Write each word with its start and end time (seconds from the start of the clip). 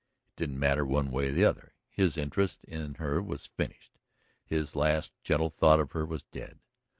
It 0.29 0.35
didn't 0.35 0.57
matter 0.59 0.83
one 0.83 1.11
way 1.11 1.27
or 1.27 1.29
another. 1.35 1.75
His 1.91 2.17
interest 2.17 2.63
in 2.63 2.95
her 2.95 3.21
was 3.21 3.45
finished, 3.45 3.99
his 4.43 4.75
last 4.75 5.13
gentle 5.21 5.51
thought 5.51 5.79
of 5.79 5.91
her 5.91 6.07
was 6.07 6.23
dead. 6.23 6.57